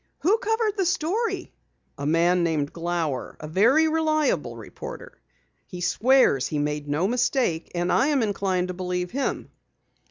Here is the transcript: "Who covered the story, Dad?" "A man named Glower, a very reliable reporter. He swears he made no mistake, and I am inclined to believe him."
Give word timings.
"Who 0.21 0.39
covered 0.39 0.77
the 0.77 0.85
story, 0.87 1.43
Dad?" 1.43 1.51
"A 1.99 2.05
man 2.07 2.41
named 2.43 2.73
Glower, 2.73 3.37
a 3.39 3.47
very 3.47 3.87
reliable 3.87 4.57
reporter. 4.57 5.21
He 5.67 5.79
swears 5.81 6.47
he 6.47 6.57
made 6.57 6.87
no 6.87 7.07
mistake, 7.07 7.71
and 7.75 7.91
I 7.91 8.07
am 8.07 8.23
inclined 8.23 8.69
to 8.69 8.73
believe 8.73 9.11
him." 9.11 9.51